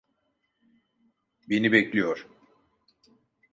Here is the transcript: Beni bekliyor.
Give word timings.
Beni 1.49 1.71
bekliyor. 1.71 2.27